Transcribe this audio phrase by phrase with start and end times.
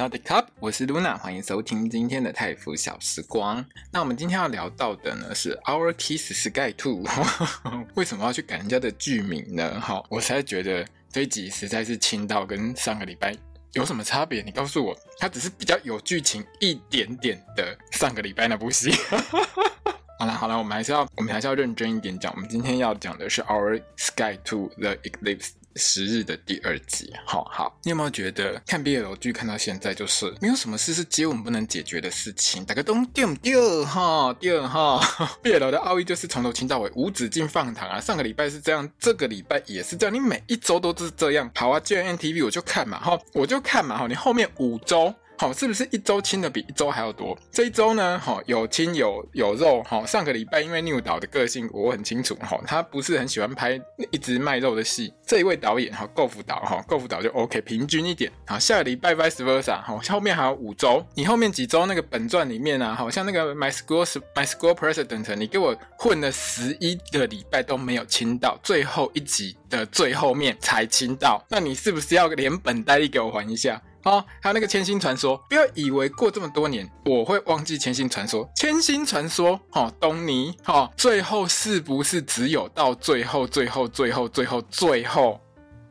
[0.00, 3.62] 好的，Cup，我是 Luna，欢迎收听今天的泰腐小时光。
[3.92, 7.04] 那我们今天要聊到的呢是 Our Kiss Sky Two，
[7.92, 9.78] 为什么要去改人家的剧名呢？
[9.78, 13.36] 好，我实在觉得这一集实在是轻到跟上个礼拜
[13.74, 14.40] 有什么差别？
[14.40, 18.90] 你告诉我，它只是比较有剧情一点点的上个礼拜那部戏。
[20.18, 22.32] 好了好了，我们还是要我们还是要认真一点讲。
[22.34, 25.50] 我们今天要讲的是 Our Sky Two The Eclipse。
[25.76, 32.64] 十日的第二集，好好，你有没有觉得看毕业楼剧看到现在就是没有什么事是接吻不能解决的事情？
[32.64, 34.32] 大家都对不对哈？
[34.40, 35.00] 对哈？
[35.42, 38.00] BL 的奥义就是从头亲到尾，无止境放糖啊！
[38.00, 41.50] 上个礼拜是这样，这个礼拜也是这样，你每一周都是这样。
[41.54, 45.14] 好啊，既然 NTV 我就看嘛，哈，我就看嘛，哈，你后面五周。
[45.40, 47.34] 好，是不是一周清的比一周还要多？
[47.50, 49.82] 这一周呢，好有亲有有肉。
[49.84, 53.80] 好，上个礼拜因为 New 导的个性我很清楚，哈，他不是很喜欢拍
[54.12, 55.14] 一直卖肉的戏。
[55.26, 58.30] 这一位导演哈，构福导哈，构福导就 OK，平均一点。
[58.46, 61.02] 好，下个礼拜 Vice Versa，好，后面还有五周。
[61.14, 64.04] 你后面几周那个本传里面啊，好像那个 My School
[64.34, 73.80] My School President，你给我混了十一个礼拜都没有清到，最后一集的最后面才清到，那你是不是要连本带利给我还一下？
[74.02, 78.48] 好、哦，还有那个千星传说，不要以为过这么多年我会忘记千星传说。
[78.54, 85.40] 千星传说，哦，东尼，哦，最后是不是只有到最后、最后、最后、最后、最后？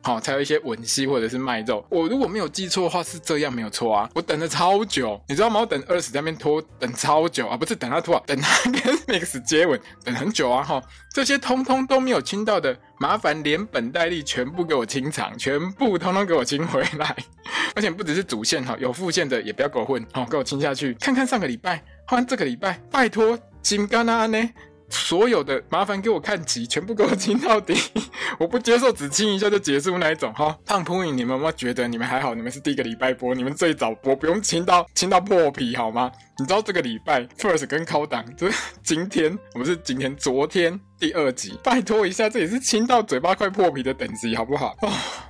[0.02, 1.84] 好，才有一些吻戏或者是卖肉。
[1.90, 4.08] 我如果没有记错的话，是这样没有错啊。
[4.14, 5.60] 我等了超久，你知道吗？
[5.60, 10.62] 我等二十在那边拖，等超久啊，不是等他拖啊，等他 跟 Max 接吻，等很久啊。
[10.62, 17.14] 哈，这些通通都没有亲到的，麻烦连本带利全部给我清场，全部通通给我清回来。
[17.76, 20.94] 而且不只是主线哈，有副线的也不要给我混，好，给我清下去。
[20.94, 24.50] 看看上个礼拜，换这个礼拜，拜托金刚啊呢。
[24.90, 27.74] 所有的麻烦给我看齐，全部给我亲到底！
[28.38, 30.56] 我不接受只亲一下就结束那一种哈。
[30.66, 32.34] 胖扑影，你们有没有觉得你们还好？
[32.34, 36.10] 你们是第一个礼拜播，你们最早播，不用亲到亲到破皮好吗？
[36.38, 44.76] 你知道这个礼拜 First 跟 Countdown 就是今天，我们是今天昨天第二集，拜托一下，这也是亲到嘴巴快破皮的等级好不好？
[44.82, 44.88] 哦，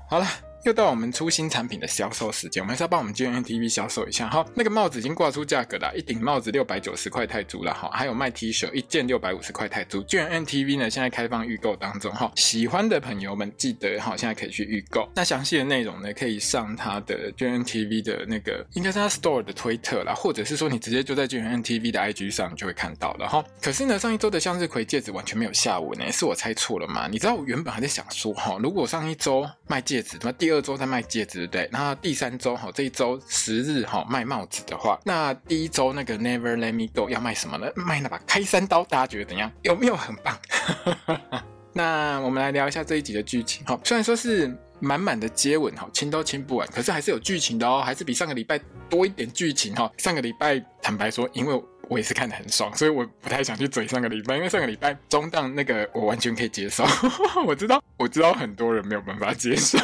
[0.09, 0.27] 好了。
[0.65, 4.44] 又到我们出新产品的销售时间，我们还是要帮我们 GMMTV 销售一下哈。
[4.54, 7.88] 那个帽子已经挂出价格了，一顶帽子六百九十块泰铢了哈。
[7.93, 10.03] 还有卖 T 恤，一件六百五十块泰铢。
[10.04, 15.09] GMMTV 呢，现在开放预购当中哈，喜欢的朋友们记得哈，现在可以去预购。
[15.15, 23.42] 那详细的内容呢，可以上他的 GMMTV 的那个，应该是他 Store 的推特啦，或者是说你直接就在 GMMTV 的 IG 上就会看到了哈。
[23.62, 27.09] 可是呢，上一周的向日葵戒指完全没有下文呢，是我猜错了吗？
[27.10, 31.31] 你知道我原本还在想说哈，如果上一周卖戒指，那第第二周在卖戒指。
[31.31, 31.69] 对不对？
[31.71, 37.71] 那第三周哈，这一周十日哈卖帽子的话，那第一周那个 Never Let Me Go 要卖什么呢？
[37.77, 39.49] 卖那把开山刀，大家觉得怎样？
[39.62, 40.37] 有没有很棒？
[41.72, 43.78] 那我们来聊一下这一集的剧情哈。
[43.84, 48.59] 虽然说是满满的接吻哈，亲都亲不完，可是还是有剧情的哦，还是比上个礼拜
[48.89, 49.89] 多一点剧情哈。
[49.99, 56.84] 上个礼拜坦白说，因为我也是看得很爽，所以我不太想去追上个礼拜，因为上个礼拜中档那个我完全可以接受。
[57.47, 59.78] 我知道，我知道很多人没有办法接受。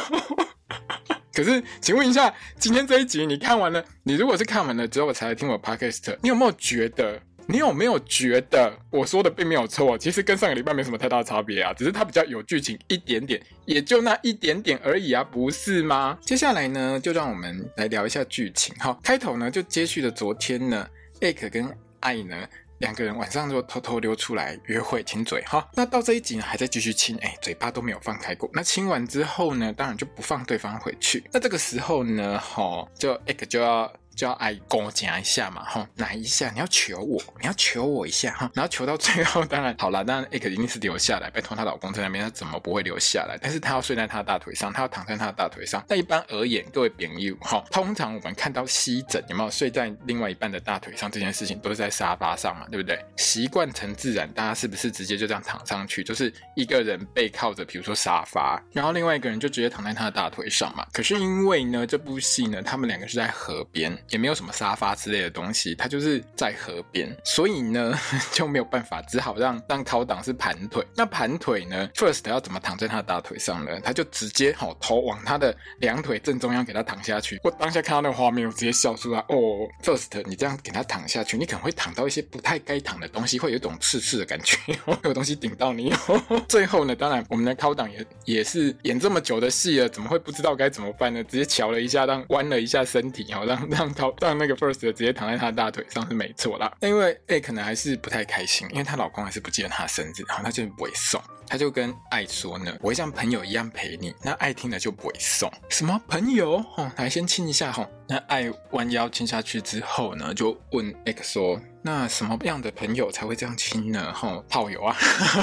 [1.33, 3.83] 可是，请问一下，今天这一集你看完了？
[4.03, 7.21] 你如果是看完了之后才来听我 podcast，你有没有觉得？
[7.49, 9.97] 你有没有觉得我说的并没有错？
[9.97, 16.17] 其实跟上个礼拜没什么太大差别啊，只是它比较有剧情一点点，也就那一点点而已啊，不是吗？
[16.19, 18.75] 接下来呢，就让我们来聊一下剧情。
[18.79, 20.85] 好，开头呢就接续了昨天呢，
[21.21, 21.65] 艾可跟
[22.01, 22.35] 爱呢。
[22.79, 28.49] 两个人晚上就偷偷溜出来约会亲嘴哈，那到这一集呢还在继续亲，哎，嘴巴都没有放开过。
[28.53, 31.23] 那亲完之后呢，当然就不放对方回去。
[31.31, 33.91] 那这个时候呢，哈，就 Egg 就要。
[34.17, 43.37] 就要挨公夹一下嘛，哈，来一下，你要求我，你要求我一下哈，然后求到最后，当然好了，当然 Egg 一定是留下来，拜托她老公在那边，她怎么不会留下来？
[43.39, 45.85] 但是她要睡在他的大腿上，她要躺在他的大腿上。
[45.87, 52.99] 那一般而言，各位朋友哈，通常我们看到西枕有没有睡在另外一半的大腿上这件事情，都是在沙发上嘛，对不对？
[53.17, 56.03] 习惯成自然，大家是不是直接就这样躺上去？
[56.03, 60.83] 就是一个人背靠着，比如说沙发，然后另外一个人就直接躺在他的大腿上嘛。
[60.91, 63.95] 可是因为呢，这部戏呢，他们两个是在河边。
[64.09, 67.97] 也没有什么沙发之类的东西，他就是在河边，所以呢
[68.31, 70.85] 就没有办法，只好让让靠档是盘腿。
[70.95, 73.79] 那盘腿呢，First 要怎么躺在他的大腿上呢？
[73.81, 77.39] 他就直接好头往他的两腿正中央给他躺下去。
[77.43, 79.19] 我当下看到那个画面，我直接笑出来。
[79.29, 85.93] 哦，First，你这样给他躺下去，你可能会躺到一些不太该躺的东西，会有一种刺刺的感觉， 会有东西顶到你。
[86.47, 91.23] 最后呢，当然我们的靠档也也是演这么久的戏了，怎么会不知道该怎么办呢？
[91.23, 96.71] 直接瞧了一下，让弯了一下身体，然后，让让靠让那个 First 直接躺在他的大腿上是没错啦。
[96.79, 101.21] 那因为 A，可能还是不太开心，因为她老公还是不记得她的生日，然后他就不会送。
[101.49, 104.13] 他就跟爱说呢，我会像朋友一样陪你。
[104.21, 105.51] 那爱听了就不会送。
[105.69, 106.63] 什么朋友？
[106.75, 107.87] 哦，来先亲一下哈。
[108.07, 111.59] 那爱弯腰亲下去之后呢，就问 X 说。
[111.83, 114.11] 那什么样的朋友才会这样亲呢？
[114.13, 114.95] 吼，炮友啊！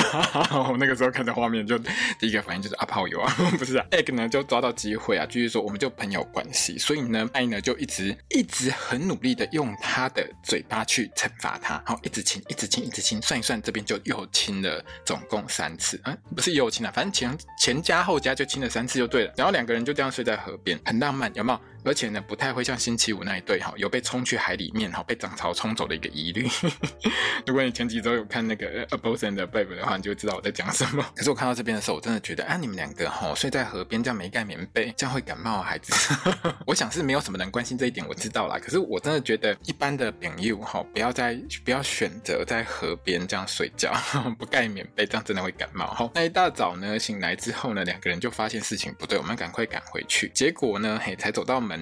[0.69, 1.79] 我那个时候看到画面，就
[2.19, 3.87] 第一个反应就是啊，炮友啊， 不是啊。
[3.91, 6.77] Egg 呢就抓到机会啊，继续说我们就朋友关系。
[6.77, 13.23] 所以呢，爱呢就一直一直很努力的用他的嘴巴去惩罚他，好，一直亲，一直亲，一直亲。
[13.23, 15.99] 算一算，这边就又亲了总共三次。
[16.05, 19.33] 嗯，不是又亲了，反正前前加后加就亲了三次就对了。
[19.37, 21.61] 然后两个人就这样睡在河边，很浪漫，有没有？
[21.85, 26.49] 而且呢，不太会像星期五那一对哈，有被冲去海里面哈，被涨潮冲走的一个疑虑。
[27.47, 31.05] 如果你前几周有看那个《A Boss and Babe》的话，你就知道我在讲什么。
[31.15, 35.93] 可是我看到这边的时候，我真的觉得，啊，你们两个哈睡在河边，这样没盖棉被，这样会感冒，孩子。
[36.67, 38.59] 我想是没有什么人关心这一点，我知道啦。
[38.59, 43.93] 可是我真的觉得，一般的朋友哈，不要在不要选择在河边这样睡觉，
[44.39, 45.87] 不盖棉被，这样真的会感冒。
[45.89, 50.31] 哈，那一大早呢，醒来之后呢，两个人就发现事情不对，我们赶快赶回去。
[50.35, 51.74] 结果呢，嘿，才走到门。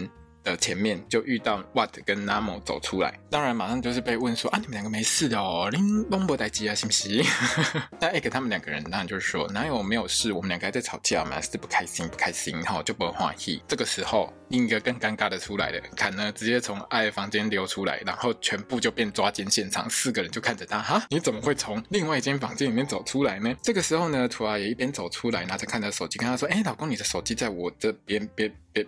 [0.44, 7.24] 的前面就遇到 What 跟 Namo 走出来，当然马上就是被问说啊，你们两个没事的哦，拎东博代机啊，行不行？
[8.00, 13.62] 那 Egg 他们两个人当然就是说哪有没有事，我们两个还在吵架嘛，是不开心不开心，哈，就不欢喜。
[13.68, 23.54] 这个时候另一个更尴尬的出来了，坎呢直接从爱的房间溜出来，然后全部就变抓奸现场，四个人就看着他，哈，你怎么会从另外一间房间里面走出来呢？
[23.62, 28.84] 这个时候呢，图啊也一边走出来，拿着看着手机，跟他说，哎，老公，你的手机在我这边，别别。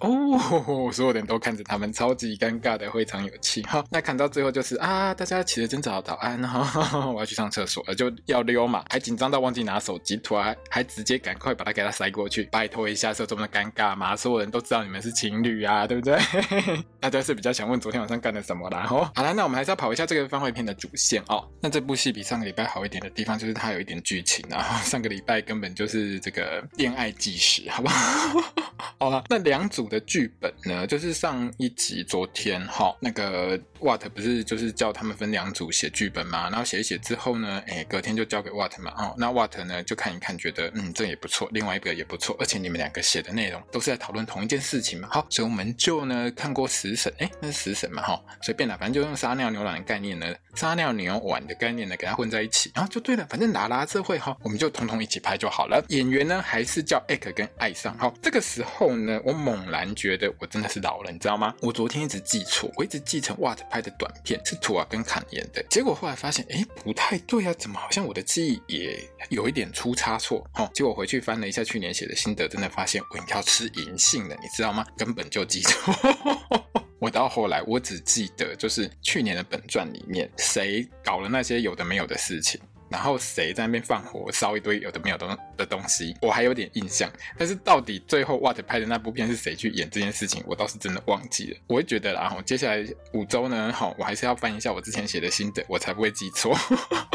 [0.00, 3.84] 哦，所有人都看着他们，超级尴尬的，非常有气哈。
[3.90, 14.16] 那看到最后就是啊，大家起得真早，早安哈，我要去上厕所了，就要溜嘛，还紧张到忘记拿手机，突然还直接赶快把它给他塞过去，拜托一下，是有这么尴尬吗？
[14.16, 16.18] 所有人都知道你们是情侣啊，对不对？
[16.98, 18.84] 大家是比较想问昨天晚上干了什么啦？
[18.86, 21.48] 吼，好了，那我们还是要跑一下这个番外篇的主线哦。
[21.60, 28.40] 那这部戏比上个礼拜好一点的地方就是它有一点剧情啊，上个礼拜根本就是这个恋爱纪实，好不好？
[28.98, 55.84] 好了，那两两组的剧本呢，就是上一集昨天哈，那个 Watt 不是就是叫他们分两组写剧本嘛，然后写一写之后呢，哎，隔天就交给 Watt 嘛，哦，那 Watt 呢就看一看，觉得嗯这也不错，另外一个也不错，而且你们两个写的内容都是在讨论同一件事情嘛，好，所以我们就呢看过食神，哎，那是食神嘛，哈，随便啦，反正就用撒尿牛卵的概念呢，撒尿牛丸的概念呢，给它混在一起，然后就对了，反正拉拉这会哈，我们就统统一起拍就好了。
[55.88, 58.90] 演员呢还是叫 Egg 跟爱上，好，这个时候。
[59.02, 61.54] 呢，我们猛然觉得我真的是老了，你知道吗？
[61.60, 68.98] 我昨天一直记错，我一直记成 Watt 拍的短片是图啊跟坎演的，结果后来发现，哎，不太对啊，怎么好像我的记忆也
[69.30, 70.48] 有一点出差错？
[70.52, 74.86] 哈、哦，结果回去翻了一下去年写的心得，真的发现我应该要吃银杏了，你知道吗？
[74.96, 75.94] 根本就记错。
[77.00, 82.60] 我到后来我只记得就是去年的本传里面谁搞了那些有的没有的事情。
[82.92, 87.10] 然后谁在那边放火烧一堆有的没有的的东西，我还有点印象。
[87.38, 91.56] 但是到底最后 Watt 拍的那部片是谁去演这件事情，我倒是真的忘记了。
[91.66, 96.54] 我会觉得，然后接下来五周呢，好，我还是要翻一下我之前写的心得，我才不会记错。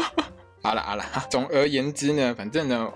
[0.60, 2.92] 好了好了，总而言之呢，反正呢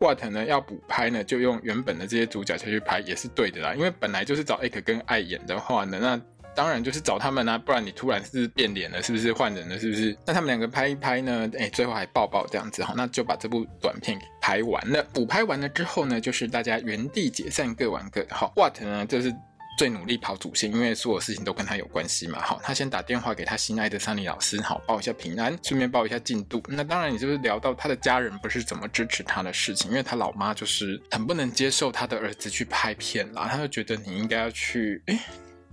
[0.00, 3.74] ，Watt 呢要补拍呢，就用原本的这些主角下去拍也是对的啦。
[3.74, 6.20] 因为本来就是找 Egg 跟爱演的话呢，那。
[6.54, 10.16] 当然就是找他们啊，不然你突然是变脸了，是不是换人了，是不是？
[10.26, 11.50] 那他们两个拍一拍呢？
[11.58, 15.02] 哎，最后还抱抱这样子哈，那就把这部短片给拍完了。
[15.12, 18.34] 补拍完了之后呢，就是大家原地解散，各玩各的。
[18.34, 19.34] 好，What 呢就是
[19.78, 22.38] 最努力跑主线，因为所有事情都跟他有关系嘛。
[22.40, 26.62] 好，他先打电话给他心爱的 Sunny 老师，好报一下平安，顺便报一下进度。
[26.68, 35.18] 那当然，你就是聊到他的家人不是怎么支持他的事情，因为他老妈就是很不能接受他的儿子去拍片啦，他就觉得你应该要去哎。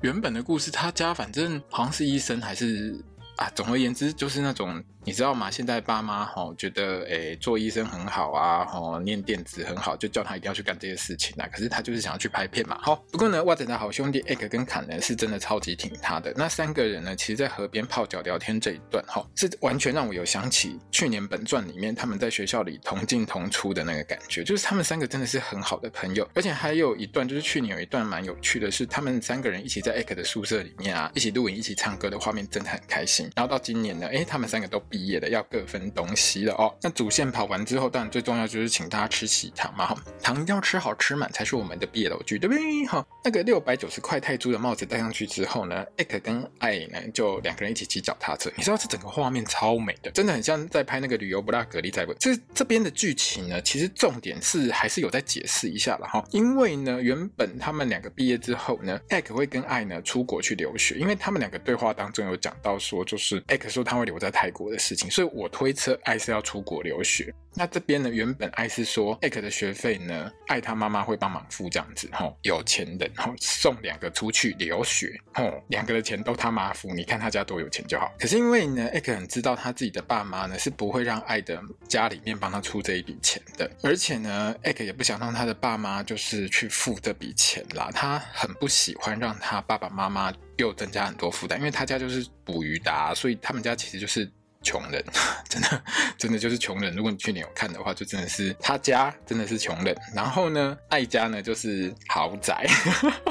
[0.01, 2.97] 原本的故事，他家反正好像是医生，还是
[3.35, 5.49] 啊，总而言之就是那种你知道吗？
[5.49, 11.47] 现在爸妈吼觉得，诶，做医生很好啊，吼，念电子很好，就叫他一定要去干这些事情啊。
[11.51, 12.77] 可是他就是想要去拍片嘛。
[12.81, 16.33] 好，不过呢，袜子的好兄弟 Egg 跟坎呢，是真的超级挺他的。
[16.35, 26.29] 那三个人呢，其实，在河边泡脚聊天这一段，哈，是完全让我有想起去年本传里面他们在学校里同进同出的那个感觉，就是他们三个真的是很好的朋友。
[26.35, 33.29] 而且还有一段，就是去年有一段蛮有趣的是，他们三个人一起在 Egg 的宿舍里面啊，一起录影、一起唱歌的画面，真的很开心。
[33.35, 35.79] 然后到今年呢，诶，他们三个都毕业的，要各分。
[35.91, 36.73] 东西了哦。
[36.81, 39.95] 那主线跑完之后，当然最重要就是请大家吃喜糖嘛。
[40.21, 42.85] 糖要吃好吃满才是我们的毕业楼剧，对不对？
[42.85, 48.51] 好，那个六百九十块泰铢的帽子戴上去之后呢艾克跟艾呢就两个人一起骑脚踏车。
[48.55, 52.13] 你知道这整个画面超美的，真的很像在拍那个旅游布拉格利在不？
[52.15, 56.23] 这这边的剧情呢，其实重点是还是有在解释一下了哈。
[56.31, 65.73] 因为呢，原本他们两个毕业之后呢艾克会跟艾呢出国去留学，因为他们两个对话当中有讲到说，就是艾克说他会留在泰国的事情，所以我推。
[65.79, 78.11] 测爱是要出国留学，那这边呢，原本爱是说艾克的学费呢，爱他妈妈会帮忙付这样子，吼，有钱人，吼，送两个出去留学，吼，两个的钱都他妈付，你看他家多有钱就好。
[78.19, 94.29] 可是因为呢艾克很知道他自己的爸妈呢是不会让爱的家里面帮他出这一笔钱的，而且呢艾克也不想让他的爸妈就是去付这笔钱啦，他很不喜欢让他爸爸妈妈又增加很多负担，因为他家就是捕鱼的，所以他们家其实就是。
[94.61, 95.03] 穷人，
[95.49, 95.83] 真的，
[96.17, 96.93] 真的就是穷人。
[96.95, 99.95] 如果你去年有看的话，就真的是他家真的是穷人。
[100.13, 102.67] 然后呢，爱家呢就是豪宅，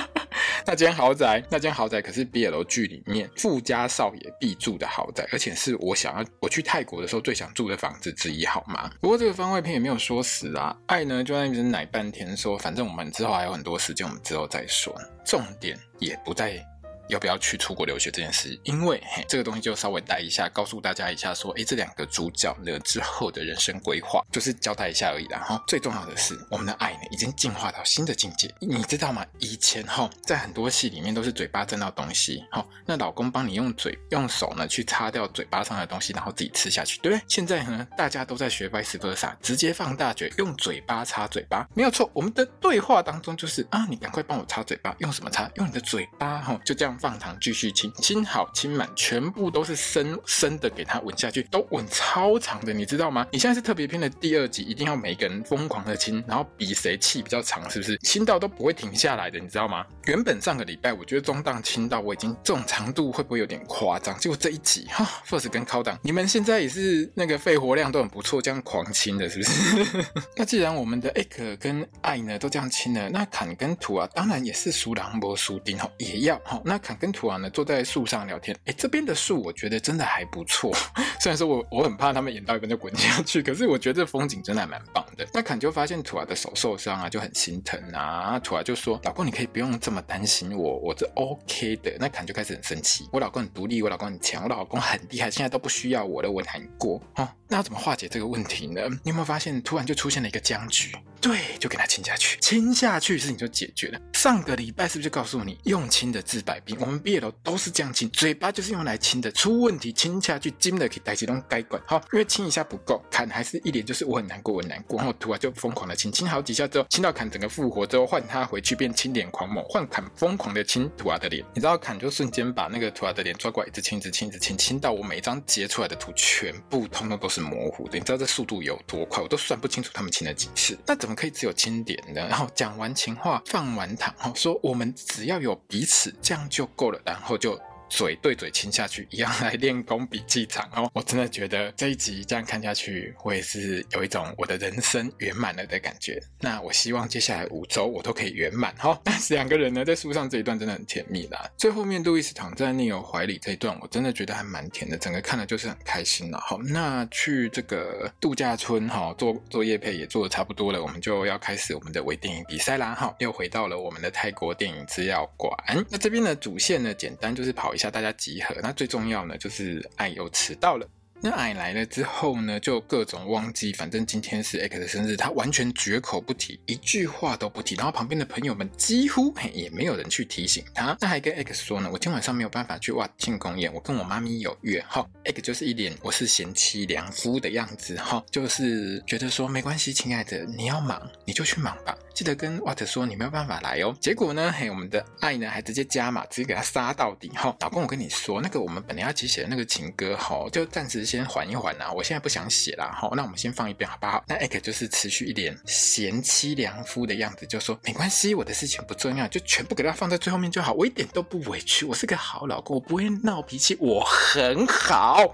[0.67, 8.91] 那间豪宅，那间豪宅可是 BL 剧里面富家少爷必住的豪宅，而且是我想要我去泰国的时候最想住的房子之一，好吗？
[9.01, 14.99] 不过这个番外篇也没有说死啊，爱呢就在那边奶半天说，反正我们之后还有很多时间，我们之后再说。
[15.25, 16.65] 重点也不在。
[17.09, 18.59] 要不要去出国留学这件事？
[18.65, 25.38] 因为嘿，这个东西就稍微带一下，告诉大家一下，说，诶，这两个主角呢之后的人生规划，就是交代一下而已啦。
[25.38, 29.25] 哈，最重要的是，我们的爱呢已经进化到新的境界，你知道吗？
[29.38, 37.25] 以前哈，在很多戏里面都是嘴巴沾到东西，哈，那老公帮你用嘴用手呢去擦掉嘴巴上的东西，然后自己吃下去，对不对？
[37.29, 42.11] 现在呢，大家都在学 vice versa，直接放大嘴，用嘴巴擦嘴巴，没有错。
[42.12, 45.50] 我们的对话当中就是啊，你赶快帮我擦嘴巴，用什么擦？
[45.55, 46.98] 用你的嘴巴，哈，就这样。
[46.99, 53.26] 放糖继续亲，亲好亲满，全部都是深深的给他吻下去，都吻超长的，你知道吗？
[53.31, 57.97] 你现在是特别篇的第二集，一定要每个人疯狂的亲，然后比谁气比较长，是不是？
[57.99, 59.87] 亲到都不会停下来的，你知道吗？
[60.07, 64.19] 原本上个礼拜我觉得中档亲到我已经这种长度会不会有点夸张？
[64.19, 70.05] 结果这一集哈，First 跟 Co 档你们现在也是那个肺活量都很不错，这样狂亲的，是不是？
[70.37, 76.76] 那既然我们的 Egg 跟爱呢都这样亲了，那坎跟图啊，当然也是输人不输阵哈，也要哈那。
[76.97, 80.73] 跟图昂呢坐在树上聊天，哎，这边的树我觉得真的还不错。
[81.21, 85.26] 虽然说我我很怕他们演到一半就滚下去，可是我觉得这风景真的还蛮棒的。
[85.33, 88.38] 那坎就发现图昂的手受伤啊，就很心疼啊。
[88.38, 98.83] 图昂就说：“老公，你可以不用这么担心我，我这 OK 的。”那坎就开始很生气：“我老公很独立，我老公很强，我老公很厉害，现在都不需要我了，我难过。”哦，那要怎么化解这个问题呢？
[99.02, 100.97] 你有没有发现突然就出现了一个僵局？
[101.21, 104.01] 对，就给他亲下去，亲下去事情就解决了。
[104.13, 106.77] 上个礼拜是不是就告诉你，用亲的治百病？
[106.81, 111.83] 我们毕业了都是这样亲，嘴巴就是用来亲的，出问题亲下去，金的可以带起东该管。
[111.87, 114.97] 好，因为亲一下不够，砍还是一脸就是我很难过，我很难过。
[114.99, 121.45] 然后图啊就疯狂的亲，亲好几下之后，亲到砍整个复活之后，换他回去变亲脸狂魔，换砍疯狂的亲图啊的脸。
[121.55, 127.99] 你知道砍就瞬间把那个图啊的脸抓过来，一直亲，一直亲，一直亲，亲到我每一张截出来的图全部通通都是模糊的。
[127.99, 129.23] 你知道这速度有多快？
[129.23, 130.79] 我都算不清楚他们亲了几次。
[130.87, 131.49] 那怎么可以只有？
[131.49, 137.59] 有亲点的，然后讲完情话，放完糖，说我们只要有彼此，这样就够了，然后就。
[137.88, 140.90] 嘴对嘴亲下去，一样来练功比气场哦！
[140.95, 146.23] 我真的觉得这一集这样看下去，我也是有一种我的人生圆满了的感觉。
[146.40, 149.00] 那我希望接下来五周我都可以圆满哈。
[149.02, 151.50] 但是两个人呢，在书上这一段真的很甜蜜啦。
[151.57, 156.38] 最后面路易斯躺在尼欧怀里这一段，我真的觉得还蛮甜的，整个看了就是很开心了。
[156.40, 162.95] 好，那去这个度假村哈，做做业配也做的差不多了，我们就要开始我们的微电影比赛啦。
[162.95, 165.52] 哈，又回到了我们的泰国电影资料馆。
[165.88, 170.85] 那这边的主线呢，简单就是跑一下大家集合，那最重要呢，就是哎又迟到了。
[171.21, 177.75] 那爱来了之后呢，就各种忘记，反正今天是 X 的生日，他完全绝口不提，一句话都不提。
[177.75, 180.97] 然后旁边的朋友们几乎也没有人去提醒他。
[181.01, 184.81] 那还跟 X 说呢，我今晚上没有办法去哇庆功宴，我跟我妈咪有约。
[184.89, 193.93] 哈，X 就是一脸我是贤妻良夫的样子，哈，就是觉得说没关系，亲爱的，你要忙你就去忙吧，记得跟 Watt 说你没有办法来哦。
[194.01, 197.29] 结果呢，嘿，我们的爱呢还直接加码，直接给他杀到底。
[197.31, 201.08] 哈，老公，我跟你说，那个我们本来要一起写的那个情歌，哈，就暂时。
[201.09, 202.93] 先缓一缓啊，我现在不想写啦。
[202.95, 204.23] 好，那我们先放一边好不好？
[204.29, 215.33] 那 Egg 就是持续一点贤妻良夫的样子，就说没关系，我的事情不重要，就全部给他放在最后面就好，我一点都不委屈，我是个好老公，我不会闹脾气，我很好。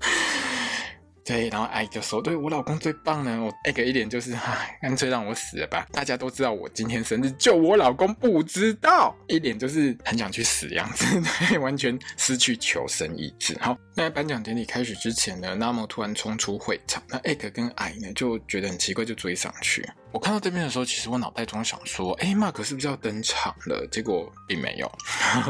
[1.24, 5.86] 对，然后艾就说：“对，我老公最棒呢。”我艾个一脸就是， 唉，干脆让我死了吧！
[5.90, 11.06] 大家都知道我今天生日，就我老公不知道，一脸就是很想去死的样子，
[11.48, 13.56] 对，完全失去求生意志。
[13.58, 19.82] 好，那颁奖典礼开始之前呢那么突然冲出会场，那艾个跟艾呢就觉得很奇怪，就追上去。
[20.14, 24.88] 我看到这边的时候，其实我脑袋中想说：“哎，Mark 是不是要登场了？”结果并没有。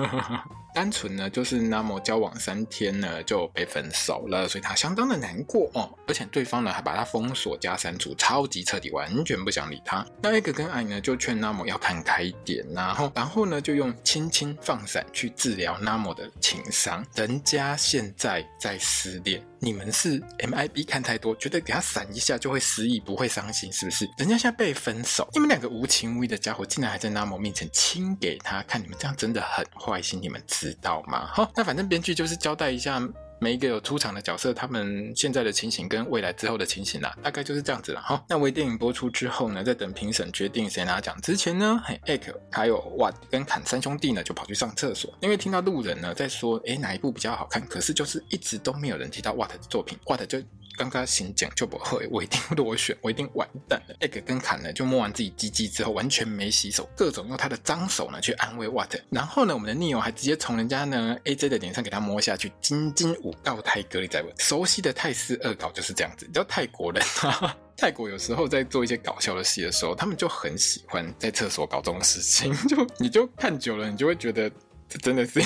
[0.74, 5.88] 单纯呢，就是 Namo 交往三天呢就被分手了，所以他相当的难过哦。
[6.08, 10.04] 而且对方呢还把他封锁加删除，超级彻底，完全不想理他。
[10.22, 17.04] 那 Egg 跟 I 呢就劝 Namo 要看开一点，然后然后呢就用轻轻放闪去治疗 Namo 的情伤。
[17.14, 24.06] 人家现在在失恋，你们是 MIB 看太多，觉得给他闪一下就会失忆，不会伤心，是不是？
[24.18, 31.26] 人家现在被分手，你们两个无情无义的家伙竟然还在 Namo 面前亲给他看，你们这样真的很坏心，你们知道吗？
[31.32, 33.00] 哈，那反正编剧就是交代一下
[33.44, 38.00] 每一个有出场的角色，他们现在的情形跟未来之后的情形啦，大概就是这样子了。
[38.00, 47.62] 哈，那微电影播出之后呢，在等评审决定谁拿奖之前呢，Egg 还有 Watt 跟坎三兄弟呢就跑去上厕所，因为听到路人呢在说，哎，哪一部比较好看？
[47.66, 50.40] 可是就是一直都没有人提到 Watt 的作品，Watt 就。
[50.76, 53.94] 刚刚行讲就不会，我一定落选，我一定完蛋了。
[54.00, 58.94] Egg 跟坎呢，就摸完自己鸡鸡之后，完全没洗手，各种用他的脏手呢去安慰 What。
[59.10, 66.26] 然后呢，我们的 Neo 还直接从人家呢 AJ 的脸上给他摸下去，金金武道泰格里在问，熟悉的泰式恶搞就是这样子。
[66.26, 67.02] 你知道泰国人，
[67.76, 74.50] 泰国有时候在做一些搞笑的戏的时候，他们就很喜欢在厕所搞这种事情，就你就看久了，你就会觉得
[74.88, 75.40] 这真的是。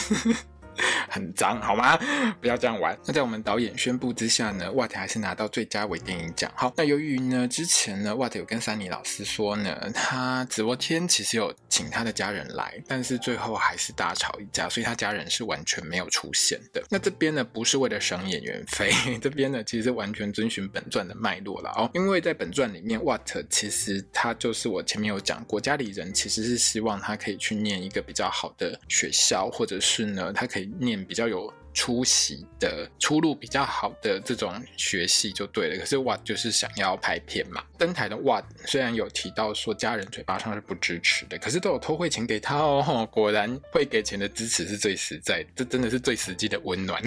[1.08, 1.99] 很脏，好吗？
[2.40, 2.97] 不要这样玩。
[3.04, 6.50] 那在我们导演宣布之下呢，What 还是拿到最佳微电影奖。
[6.54, 16.82] 好，那由于呢之前呢，What 有跟珊妮老师说呢，他直播天其实有请他的家人来，但是最后还是大吵一架，所以他家人是完全没有出现的。
[16.90, 21.90] 那这边呢不是为了省演员费， 这边呢其实完全遵循本传的脉络了哦。
[21.94, 30.67] 因为在本传里面 What 其实他就是我前面有讲过，家里人其实是希望他可以去念一个比较好的学校，或者是呢他可以。
[30.78, 37.62] 念比较有出息的出路比较好的这种学系就对了，可是 Watt 就是想要拍片嘛。
[37.76, 43.08] 登台的 Watt 虽然有提到说家人嘴巴上是不支持的，可是都有偷汇钱给他哦。
[43.12, 47.02] 果然会给钱的支持是最实在，这真的是最实际的温暖。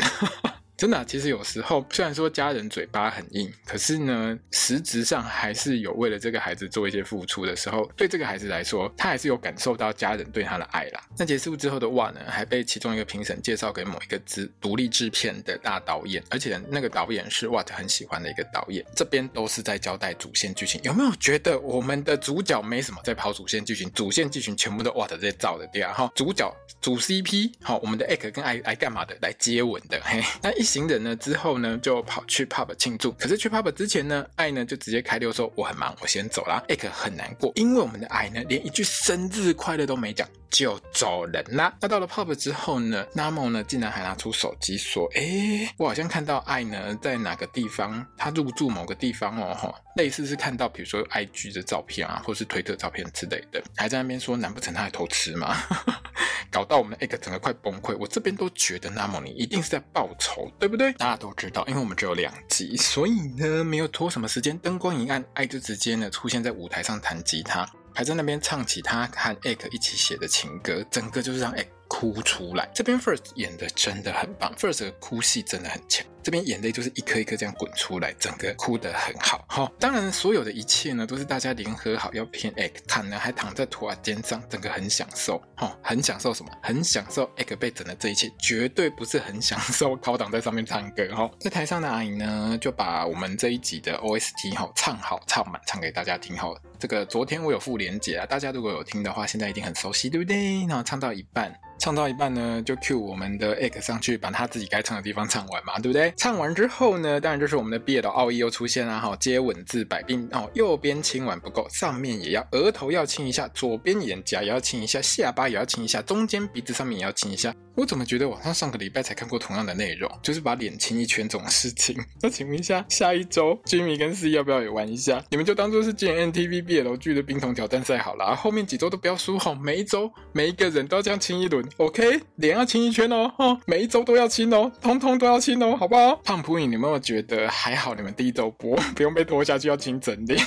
[0.81, 10.99] 真的，其实有时候虽然说家人嘴巴很硬，可是呢，实质上还是有为了这个孩子做一些付出的时候，对这个孩子来说，他还是有感受到家人对他的爱啦。
[11.19, 18.83] 那结束之后的哇呢，还被其中一个评审介绍给某一个制独立制片的大导演，而且那个导演是 Watt 很喜欢的一个导演。
[18.95, 23.87] 这边都是在交代主线剧情，有没有觉得我们的主角没什么在跑主线剧情？
[23.93, 26.51] 主线剧情全部都 Watt 在造的，对啊，哈，主角
[26.81, 29.15] 主 CP，好，我们的 Egg 跟爱爱干嘛的？
[29.21, 30.70] 来接吻的，嘿，那一。
[30.71, 36.63] 行人呢之后呢就跑去 pub 庆祝，可是去 pub 之前呢，爱呢就直接开溜说我很忙，我先走啦。
[36.69, 41.75] Egg 很难过，因为我们的爱呢连一句生日快乐都没讲就走人啦。
[41.81, 55.57] 那到了 pub 之后呢，Namo 呢竟然还拿出手机说，哎，我好像看到爱呢在哪个地方，他入住某个地方哦，吼，类似是看到比如说 IG 的照片啊，或是推特照片之类的，还在那边说，难不成他还偷吃吗？
[56.49, 60.51] 搞到我们的 Egg 整个快崩溃，我这边都觉得 Namo 你一定是在报仇。
[60.61, 60.93] 对不对？
[60.93, 64.55] 大家都知道，因为我们只有两集，所以呢，没有拖什么时间。
[64.59, 72.69] 灯光一暗，爱就直接呢出现在舞台上弹吉他，还在那边唱起他和艾克一起写的情歌，整个就是让艾哭出来。
[72.73, 76.05] 这边 First 演的真的很棒，First 的哭戏真的很强。
[76.23, 79.43] 这边眼泪就是一颗一颗这样滚出来，整个哭得很好。
[79.49, 85.41] 哈、当然所有的一切呢，都是大家联合好要骗 Egg，看呢还躺在土瓦肩上，整个很享受。
[85.57, 86.51] 哦，很享受什么？
[86.61, 91.07] 很享受 Egg 被整的这一切，绝对不是很享受靠躺在上面唱歌。
[91.13, 96.37] 哈、在台上的阿姨呢，就把我们这一集的 OST 哈、唱好唱满，唱给大家听。
[96.37, 100.67] 好，这个昨天我有附连结啊，大家如果有听的话，现在一定很熟悉，对不对？
[100.67, 101.51] 然后唱到一半。
[101.81, 106.13] 唱到一半呢，就 cue 我们的 Egg 上去，把他自己该唱的地方唱完嘛，对不对？
[106.15, 117.51] 唱完之后呢，当然就是我们的 BL 奥义又出现了哈，接吻自百病哦，右边亲完不够，上面也要，额头要亲一下，左边眼颊也要亲一下，下巴也要亲一下，中间鼻子上面也要亲一下。
[117.73, 121.97] 我怎么觉得我上上个礼拜才看过同样的内容，就是把脸亲一圈这种事情？
[122.21, 125.23] 那请问一下，下一周 Jimmy 跟 C 要不要也玩一下？
[125.31, 132.21] 你们就当做是建 N T V BL 剧的冰桶挑战赛好了，后面几周都不要输哈，每一周每一个人都要这样亲一轮，OK？
[132.35, 136.15] 脸要亲一圈哦，哈，每一周都要亲哦，通通都要亲哦，好不好？
[136.23, 137.93] 胖扑影，你有没有觉得还好？
[137.95, 140.39] 你们第一周播 不用被拖下去要亲整脸。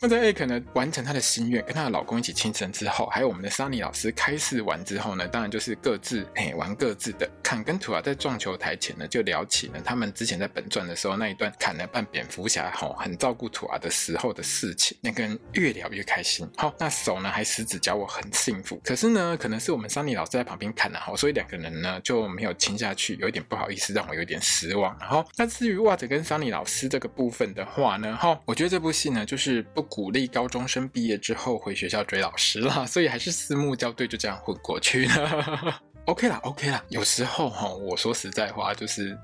[0.00, 7.28] 那在 A 可呢完成她的心愿，跟她的老公一起庆生之后，还有我们的 Sunny 老师开示完之后呢，当然就是各自哎玩各自的。
[7.42, 14.98] 坎跟图啊在撞球台前呢，就聊起了他们之前在本传的时候那一段坎呢扮蝙蝠侠吼，很照顾图啊的时候的事情。
[15.00, 16.46] 那个人越聊越开心。
[16.56, 18.80] 好，那手呢还十指交握，很幸福。
[18.84, 24.94] 可是呢，可能是我们 Sunny 老师在旁边看了吼，所以两个人呢就没有亲下去，有一点不好意思，让我有点失望。
[25.00, 29.85] 然后，那至于袜子跟 Sunny 老师这个部分的话呢，哈，我觉得这部戏呢就是不。
[29.86, 35.82] 鼓励高中生毕业之后回学校追老师啦， 所以还是私募校对就这样混过去了。
[36.06, 36.82] OK 啦，OK 啦。
[36.88, 39.18] 有时候哈，我说实在话，就是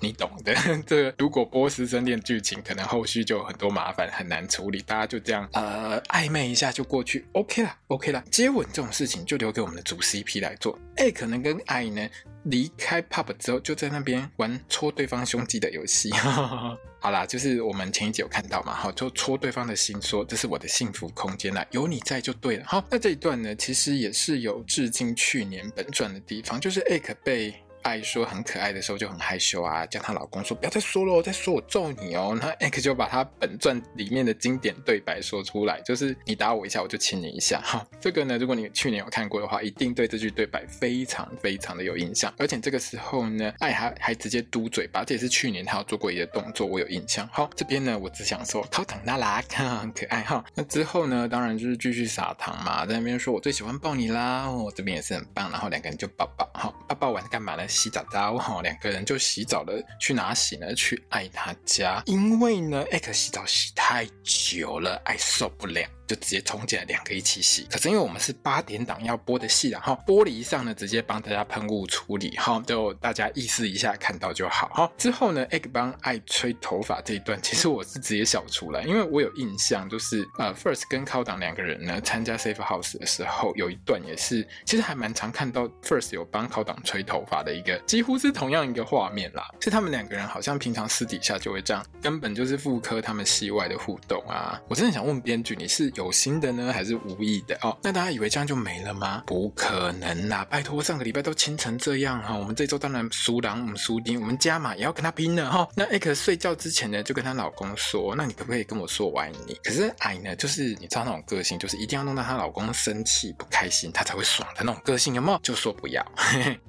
[0.00, 0.54] 你懂的。
[0.86, 4.80] 这如果波斯生恋剧情，可能后续就有很多麻烦，很难处理。
[4.82, 7.26] 大家就这样呃暧昧一下就过去。
[7.32, 8.22] OK 啦，OK 啦。
[8.30, 10.78] 接吻这种事情就留给我们的主 CP 来做。
[10.96, 12.08] A，可能跟爱呢。
[12.44, 16.10] 离开 pub 之后，就在那边玩戳对方胸肌的游戏。
[17.00, 22.64] 好啦，就是我们前一集有看到嘛，好，就戳对方的心，说这是我的幸福空间啦，有你在就对了。
[22.66, 27.54] 好，那这一段呢，其实也是有致敬去年本传的地方，就是 Egg 被。
[27.88, 32.38] 爱说很可爱的时候就很害羞啊，叫她老公说不要再说了，再说我揍你哦。
[32.40, 37.60] 那 Egg 就把他本传里面的经典对白说出来，就是你打我一下，我就亲你一下。
[37.64, 42.32] 哈，这个呢，如果你去年有看过的话，一定对这句对白非常非常的有印象。
[42.36, 47.26] 而且这个时候呢，爱还还直接嘟嘴巴，这也是去年他有做过一个动作，我有印象。
[47.32, 49.42] 好，这边呢，我只想说，烤糖拉拉，
[49.80, 50.44] 很可爱哈。
[50.54, 55.50] 那之后呢，当然就是继续撒糖嘛，在那边说我最喜欢抱你啦，我、哦、这边也是很棒。
[55.50, 57.66] 然后两个人就抱抱，好，抱抱完干嘛呢？
[57.78, 60.74] 洗澡澡哈， 两个人就洗澡了，去哪洗呢？
[60.74, 65.88] 去爱他家，因为呢艾克洗澡洗太久了，爱受不了。
[66.08, 67.66] 就直接冲进来，两个一起洗。
[67.70, 74.70] 可是因为我们是八点档要播的戏，然后玻璃上呢直接帮大家喷雾处理，哈，就大家意思一下看到就好。
[74.72, 89.46] 好，之后呢，Egg 帮爱吹头发这一段，其实我是直接笑出来，因为我有印象，就是呃，First 跟靠档两个人呢参加 Safe House 的时候，有一段也是，其实还蛮常看到 First 有帮靠档吹头发的一个，几乎是同样一个画面啦。
[89.60, 94.58] 是他们两个人好像平常私底下就会这样，根本就是妇科他们戏外的互动啊。
[94.68, 95.92] 我真的想问编剧，你是？
[95.98, 97.76] 有心的呢，还是无意的哦？
[97.82, 99.24] 那大家以为这样就没了吗？
[99.26, 100.46] 不可能啦！
[100.48, 105.68] 拜托，上个礼拜都亲成这样哈，我们这周当然输狼，我们输丁，我们加码也要跟他拼了哈。
[105.74, 115.38] 那艾可睡觉之前呢，就跟她老公说：“那你可不可以跟我说我爱你？”可是爱呢，就是你知道那种个性，就是一定要弄到她老公生气不开心，她才会爽的那种个性，有没有？
[115.42, 116.06] 就说不要。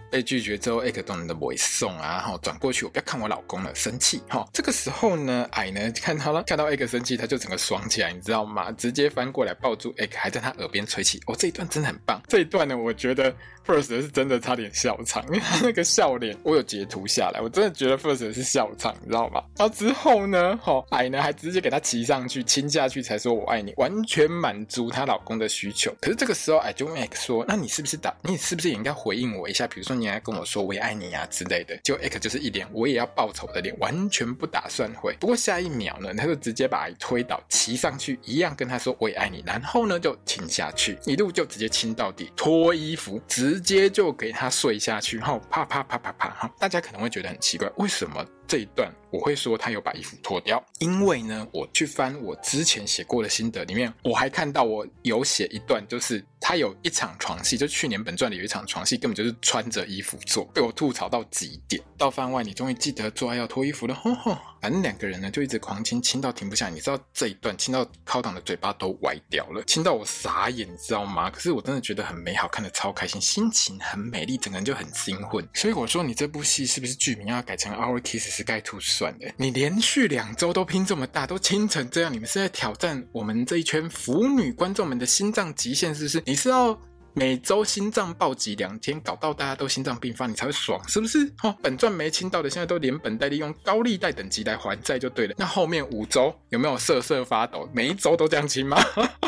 [0.09, 4.47] 被拒绝之后，艾克动人的不会送啊，然后转过去，我不要看我老公了，生气哈。
[4.53, 8.71] 这个时候呢，矮呢看到了，看到艾克生气，他就整个爽起来，你知道吗？
[8.71, 9.09] 直接。
[9.09, 11.19] 翻过来抱住艾克还在他耳边吹气。
[11.25, 12.21] 哦，这一段真的很棒。
[12.27, 13.35] 这一段呢，我觉得
[13.69, 19.43] First 是真的差点笑场，因为他那个笑脸，我有截图下来，我真的觉得 First 是笑场，你知道吗？
[19.58, 25.93] 然后之后呢，吼，矮呢还直接给他骑上去亲下去，才说我爱你，完全满足她老公的需求。
[26.01, 28.12] 可是这个时候，爱就问 X 说：“那你是不是打？
[28.23, 29.67] 你是不是也应该回应我一下？
[29.67, 35.15] 比如说你还跟我说我也爱你啊之类的。”就 X 就是一脸我也要报仇的脸，完全不打算回。
[35.19, 38.95] 不过下一秒呢，他就直接把爱推倒，骑上去一样跟他说。
[38.97, 50.63] 我也爱你，然后呢就亲下去，一路就直接亲到底，脱衣服，直直接就给他睡下去，然后啪啪啪啪啪哈，大家可能会觉得很奇怪，为什么这一段我会说他有把衣服脱掉？
[50.79, 61.81] 因为呢，我去翻我之前写过的心得里面，我还看到我有写一段，就是他有一场床戏，就去年本传里有一场床戏，根本就是穿着衣服做，被我吐槽到极点。
[61.97, 64.38] 到番外，你终于记得做爱要脱衣服了，吼吼。
[64.62, 66.69] 反正两个人呢就一直狂亲，亲到停不下。
[66.69, 71.31] 你知道这一段亲到靠档的嘴巴都歪掉了，亲到我傻眼，你知道吗？
[71.31, 75.47] 可是我真的觉得很美好，看得超开心，心情很美丽，整个人就很兴奋。
[75.53, 78.38] 所以我说你这部戏是不是剧名要改成 Our Kisses？
[78.43, 79.32] Sky Two 算了？
[79.38, 86.23] 你连续两周都拼这么大，都清成这样，你们是在挑战我们这一圈腐女观众们的心脏极限，是不是？
[86.25, 86.80] 你是要？
[87.13, 91.30] 每周心脏暴击两天，搞到大家都心脏病发，你才会爽，是不是？
[91.41, 95.34] 哦，本传没清到的，现在都连本带利用高利贷等级来还债就对了。
[95.36, 97.67] 那后面五周有没有瑟瑟发抖？
[97.73, 98.78] 每一周都这样清吗？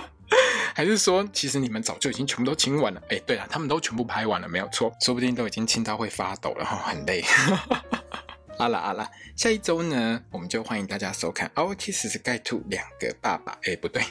[0.74, 3.02] 还是说，其实你们早就已经全部都清完了？
[3.10, 7.26] 哎，对了，他们都全部拍完了，没有错，说不定都已经清到会发抖了，哈，很累。
[8.62, 13.58] 好啦好啦，下一周呢，我们就欢迎大家收看《Our Kiss Sky Two》两个爸爸。
[13.64, 14.04] 哎，不对，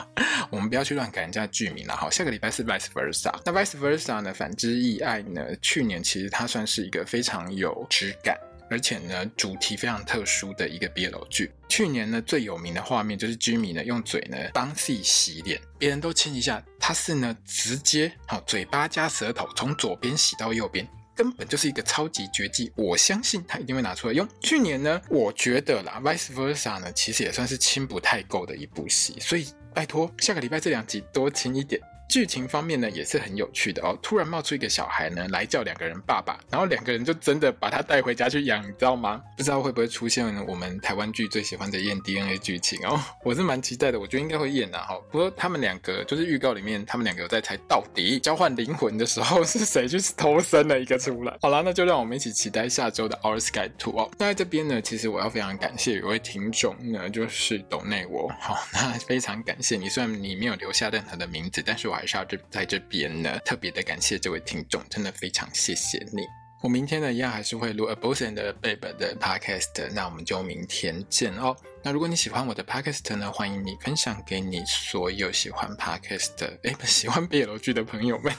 [0.52, 2.10] 我们不要去乱改人家的剧名了哈。
[2.10, 8.36] 下个礼拜是 Vice Versa，那 Vice Versa 呢，反之亦爱呢，去年其实它算是一个非常有质感，
[8.68, 11.50] 而且呢主题非常特殊的一个 BL 剧。
[11.70, 20.86] 去年呢最有名的画面就是 Jimmy 呢用嘴呢帮自己洗脸，别人都亲一下，他是呢直接好嘴巴加舌头从左边洗到右边。
[21.14, 24.26] 根本就是一个超级绝技，我相信他一定会拿出来用。
[24.40, 31.80] 去年呢，我觉得啦，Vice Versa 呢，其实也算是亲不太够的一部戏，所以拜托下个礼拜这两集多亲一点。
[32.14, 33.98] 剧情方面呢，也是很有趣的哦。
[34.00, 39.20] 突然冒出一个小孩呢，来叫两个人爸爸，然后两个人就真的把他带回家去养，你知道吗？
[39.36, 43.00] 不知道会不会出现我们台湾剧最喜欢的验 DNA 剧情哦？
[43.24, 44.96] 我是蛮期待的，我觉得应该会验的哈。
[45.10, 51.36] 不过他们两个就是预告里面，他们两个有在猜到底交换灵魂的时候是谁去偷生了一个出来。
[51.42, 54.08] 好啦，那就让我们一起期待下周的 Our Sky Two 哦。
[54.18, 66.22] 那在这边呢，其实我要非常感谢有位听众呢，就是斗内我，好，那非常感谢你，虽然你没有留下任何的名字，但是我还是要这在这边呢，特别的感谢这位听众，真的非常谢谢你。
[66.62, 71.54] 我明天呢一样还是会录 A Boss and a Babe 的 Podcast，那我们就明天见哦。
[71.82, 78.32] 那如果你喜欢我的 Podcast 呢，欢迎你分享给你所有喜欢 Podcast，哎，不喜欢 BL 剧的朋友们。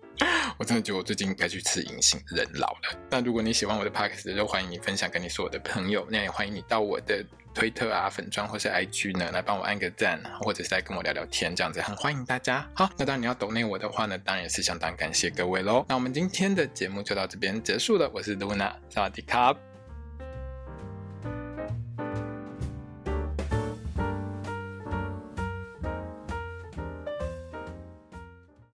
[0.58, 3.00] 我真的觉得我最近该去吃银杏，人老了。
[3.10, 6.06] 那如果你喜欢我的 Podcast，就欢迎你分享给你所有的朋友。
[6.10, 12.66] 那也欢迎你到我的推特啊、粉专或是 IG 呢，来帮我按个赞，或者是来跟我聊聊天，这样子很欢迎大家。
[12.74, 15.84] 好，那当然你要抖内我的话呢，当然也是相当感谢各位喽。
[15.88, 19.71] 那我们今天的节目就到这边结束了，我是 Luna，萨瓦迪卡。